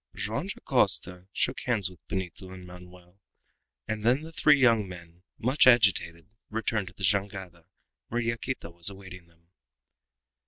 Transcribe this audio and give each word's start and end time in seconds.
Joam 0.15 0.47
Dacosta 0.47 1.27
shook 1.31 1.59
hands 1.65 1.87
with 1.87 1.99
Benito 2.07 2.49
and 2.51 2.65
Manoel, 2.65 3.19
and 3.87 4.03
then 4.03 4.21
the 4.23 4.31
three 4.31 4.59
young 4.59 4.87
men, 4.87 5.21
much 5.37 5.67
agitated, 5.67 6.33
retired 6.49 6.87
to 6.87 6.93
the 6.93 7.03
jangada, 7.03 7.65
where 8.07 8.19
Yaquita 8.19 8.71
was 8.71 8.89
awaiting 8.89 9.27
them. 9.27 9.51